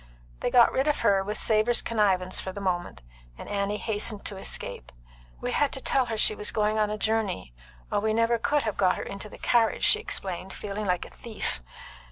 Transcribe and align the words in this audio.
They 0.39 0.49
got 0.49 0.71
rid 0.71 0.87
of 0.87 1.01
her 1.01 1.23
with 1.23 1.37
Savor's 1.37 1.83
connivance 1.83 2.39
for 2.41 2.51
the 2.51 2.59
moment, 2.59 3.03
and 3.37 3.47
Annie 3.47 3.77
hastened 3.77 4.25
to 4.25 4.37
escape. 4.37 4.91
"We 5.39 5.51
had 5.51 5.71
to 5.73 5.79
tell 5.79 6.07
her 6.07 6.17
she 6.17 6.33
was 6.33 6.49
going 6.49 6.79
a 6.79 6.97
journey, 6.97 7.53
or 7.91 7.99
we 7.99 8.11
never 8.11 8.39
could 8.39 8.63
have 8.63 8.77
got 8.77 8.95
her 8.97 9.03
into 9.03 9.29
the 9.29 9.37
carriage," 9.37 9.83
she 9.83 9.99
explained, 9.99 10.53
feeling 10.53 10.87
like 10.87 11.05
a 11.05 11.11
thief. 11.11 11.61